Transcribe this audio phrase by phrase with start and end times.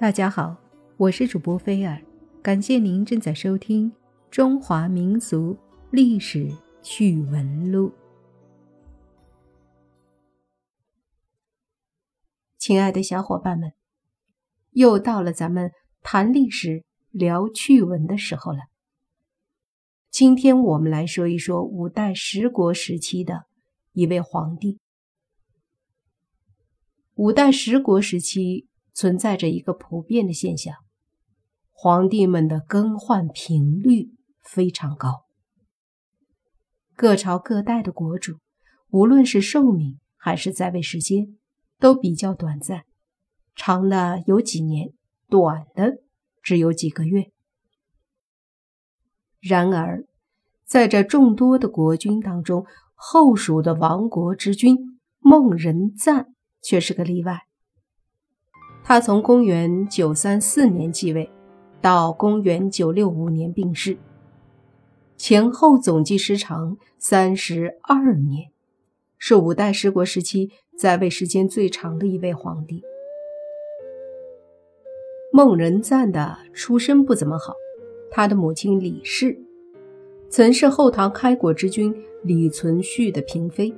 [0.00, 0.56] 大家好，
[0.96, 2.00] 我是主播菲尔，
[2.40, 3.90] 感谢您正在收听
[4.30, 5.58] 《中华民俗
[5.90, 6.48] 历史
[6.80, 7.88] 趣闻录》。
[12.56, 13.72] 亲爱的小伙伴们，
[14.70, 18.60] 又到了咱们谈历史、聊趣闻的时候了。
[20.12, 23.46] 今天我们来说一说五代十国时期的
[23.94, 24.78] 一位皇帝。
[27.16, 28.68] 五代十国时期。
[28.98, 30.74] 存在着一个普遍的现象：
[31.70, 34.10] 皇帝们的更换频率
[34.42, 35.24] 非常高。
[36.96, 38.40] 各朝各代的国主，
[38.90, 41.38] 无论是寿命还是在位时间，
[41.78, 42.86] 都比较短暂，
[43.54, 44.92] 长的有几年，
[45.28, 45.98] 短的
[46.42, 47.30] 只有几个月。
[49.38, 50.06] 然而，
[50.64, 54.76] 在这众多的国君当中，后蜀的亡国之君
[55.20, 57.42] 孟仁赞却是个例外。
[58.88, 61.30] 他从公元九三四年继位，
[61.82, 63.98] 到公元九六五年病逝，
[65.18, 68.48] 前后总计时长三十二年，
[69.18, 72.82] 是五代十国时期在位时间最长的一位皇帝。
[75.34, 77.52] 孟仁赞的出身不怎么好，
[78.10, 79.38] 他的母亲李氏
[80.30, 83.74] 曾是后唐开国之君李存勖的嫔妃。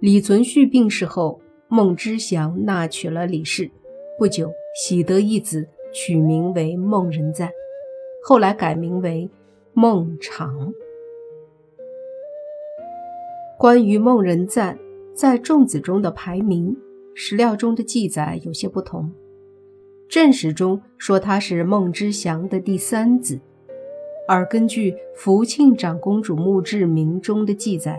[0.00, 3.70] 李存勖病逝后，孟知祥纳娶了李氏。
[4.20, 7.50] 不久，喜得一子，取名为孟仁赞，
[8.22, 9.30] 后来改名为
[9.72, 10.74] 孟昶。
[13.58, 14.78] 关于孟仁赞
[15.14, 16.76] 在众子中的排名，
[17.14, 19.10] 史料中的记载有些不同。
[20.06, 23.40] 正史中说他是孟知祥的第三子，
[24.28, 27.98] 而根据福庆长公主墓志铭中的记载，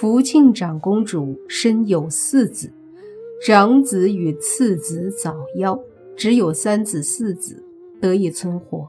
[0.00, 2.72] 福庆长公主生有四子。
[3.42, 5.80] 长子与次子早夭，
[6.14, 7.64] 只有三子四子
[7.98, 8.86] 得以存活。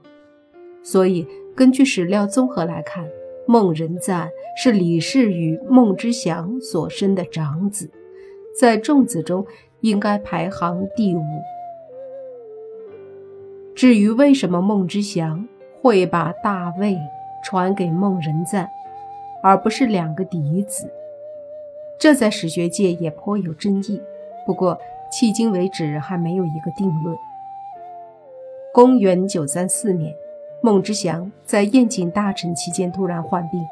[0.84, 3.08] 所以，根据史料综合来看，
[3.48, 4.30] 孟仁赞
[4.62, 7.90] 是李氏与孟知祥所生的长子，
[8.54, 9.48] 在众子中
[9.80, 11.24] 应该排行第五。
[13.74, 15.48] 至于为什么孟知祥
[15.82, 16.98] 会把大位
[17.46, 18.68] 传给孟仁赞，
[19.42, 20.92] 而不是两个嫡子，
[21.98, 24.02] 这在史学界也颇有争议。
[24.52, 24.78] 不过，
[25.10, 27.18] 迄今为止还没有一个定论。
[28.74, 30.14] 公元九三四年，
[30.62, 33.66] 孟知祥在宴请大臣期间突然患病，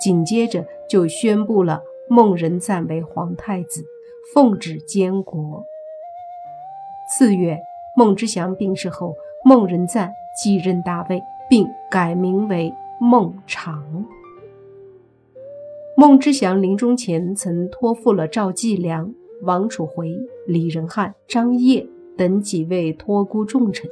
[0.00, 3.84] 紧接着就宣布了孟仁赞为皇太子，
[4.32, 5.62] 奉旨监国。
[7.10, 7.60] 次月，
[7.94, 14.06] 孟知祥病逝后，孟仁赞继任大位，并改名为孟昶。
[15.94, 19.12] 孟知祥临终前曾托付了赵继良。
[19.42, 20.16] 王楚回、
[20.46, 21.84] 李仁汉、张掖
[22.16, 23.90] 等几位托孤重臣，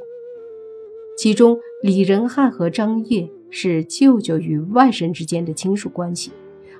[1.17, 6.31] 其中李仁汉和张掖是舅舅与外甥之间的亲属关系，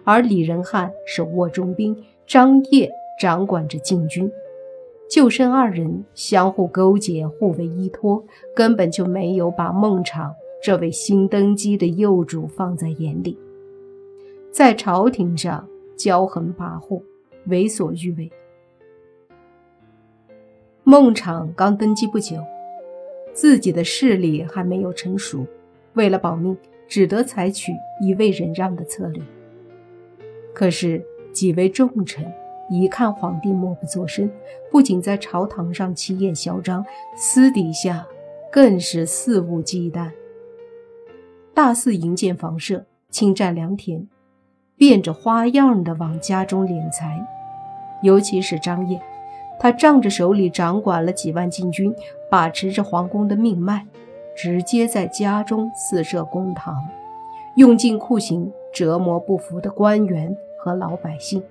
[0.05, 1.93] 而李仁汉是握重兵，
[2.25, 2.89] 张掖
[3.19, 4.31] 掌管着禁军，
[5.09, 8.23] 舅甥二人相互勾结，互为依托，
[8.55, 10.33] 根本就没有把孟昶
[10.63, 13.37] 这位新登基的幼主放在眼里，
[14.49, 15.67] 在朝廷上
[15.97, 17.01] 骄横跋扈，
[17.47, 18.31] 为所欲为。
[20.91, 22.35] 孟昶刚登基不久，
[23.33, 25.47] 自己的势力还没有成熟，
[25.93, 27.71] 为了保命，只得采取
[28.01, 29.23] 一味忍让的策略。
[30.53, 32.29] 可是几位重臣
[32.69, 34.29] 一看皇帝默不作声，
[34.69, 36.85] 不仅在朝堂上气焰嚣张，
[37.15, 38.05] 私底下
[38.51, 40.11] 更是肆无忌惮，
[41.53, 44.05] 大肆营建房舍，侵占良田，
[44.75, 47.25] 变着花样的往家中敛财，
[48.03, 48.99] 尤其是张掖。
[49.63, 51.93] 他仗着手里掌管了几万禁军，
[52.31, 53.85] 把持着皇宫的命脉，
[54.35, 56.75] 直接在家中私设公堂，
[57.57, 61.43] 用尽酷刑折磨不服的官员和老百姓，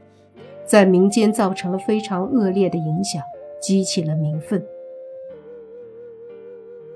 [0.64, 3.22] 在民间造成了非常恶劣的影响，
[3.60, 4.60] 激起了民愤。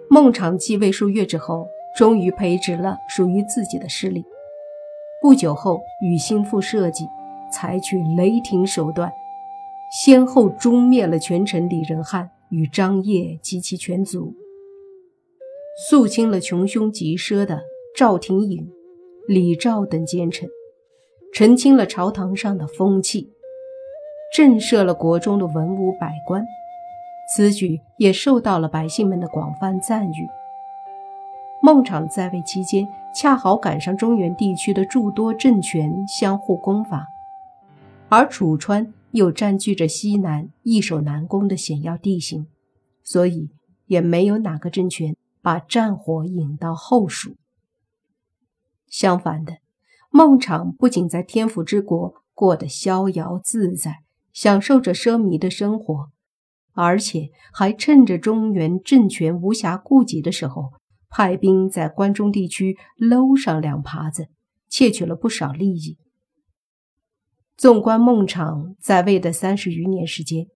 [0.09, 4.25] 孟昶继位数月之后，终于培植了属于自己的势力。
[5.23, 7.07] 不久后，与心腹设计，
[7.53, 9.13] 采取雷霆手段。
[9.95, 14.35] 先后诛灭了权臣李仁汉与张掖及其全族，
[15.89, 17.63] 肃清了穷凶极奢的
[17.97, 18.69] 赵廷颖、
[19.29, 20.49] 李肇等奸臣，
[21.33, 23.31] 澄清了朝堂上的风气，
[24.35, 26.45] 震慑了国中的文武百官。
[27.33, 30.29] 此举也受到了百姓们的广泛赞誉。
[31.63, 37.07] 孟昶在位期间，恰好赶上中原地区的诸多政权相互攻伐，
[38.09, 38.93] 而楚川。
[39.15, 42.49] 又占据着西南易守难攻的险要地形，
[43.05, 43.49] 所以
[43.87, 47.37] 也没有哪个政权把战火引到后蜀。
[48.89, 49.59] 相反的，
[50.11, 54.01] 孟昶不仅在天府之国过得逍遥自在，
[54.33, 56.11] 享受着奢靡的生活，
[56.73, 60.73] 而且还趁着中原政权无暇顾及的时候，
[61.09, 64.27] 派兵在关中地区搂上两耙子，
[64.69, 65.99] 窃取了不少利益。
[67.57, 70.49] 纵观孟昶在位的三十余年时间，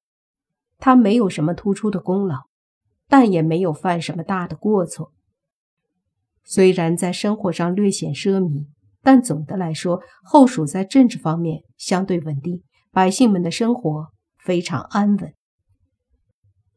[0.78, 2.46] 他没有什么突出的功劳，
[3.08, 5.12] 但也没有犯什么大的过错。
[6.44, 8.66] 虽然在生活上略显奢靡，
[9.02, 14.08] 但总的来说，后蜀在政治方面相对稳定，百姓们的生活
[14.38, 15.32] 非常安稳。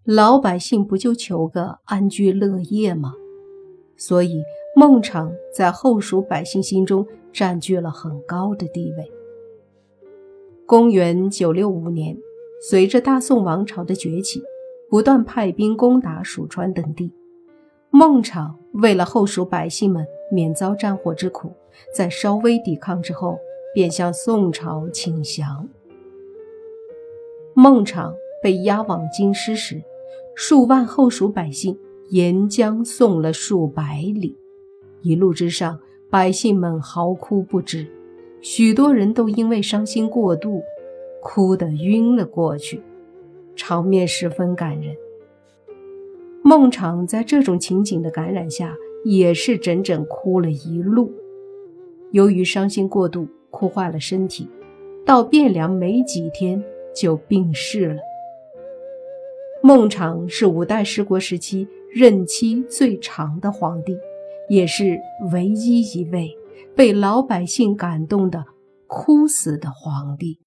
[0.03, 3.13] 老百姓不就求个安居乐业吗？
[3.97, 4.43] 所以
[4.75, 9.20] 孟昶在后蜀百姓心中占据了很高的地位。
[10.71, 12.17] 公元九六五年，
[12.61, 14.41] 随着大宋王朝的崛起，
[14.89, 17.11] 不断派兵攻打蜀川等地。
[17.89, 21.51] 孟昶为了后蜀百姓们免遭战火之苦，
[21.93, 23.37] 在稍微抵抗之后，
[23.73, 25.67] 便向宋朝请降。
[27.53, 29.83] 孟昶被押往京师时，
[30.35, 31.77] 数万后蜀百姓
[32.11, 34.37] 沿江送了数百里，
[35.01, 37.85] 一路之上，百姓们嚎哭不止，
[38.41, 40.63] 许多人都因为伤心过度，
[41.21, 42.81] 哭得晕了过去，
[43.55, 44.95] 场面十分感人。
[46.43, 51.11] 孟昶在这种情景的感染下，也是整整哭了一路。
[52.09, 54.47] 由于伤心过度，哭坏了身体，
[55.05, 56.63] 到汴梁没几天
[56.95, 58.01] 就病逝了。
[59.61, 63.95] 孟昶是五代十国时期任期最长的皇帝，
[64.49, 64.99] 也是
[65.31, 66.35] 唯一一位
[66.75, 68.45] 被老百姓感动的
[68.87, 70.39] 哭死的皇帝。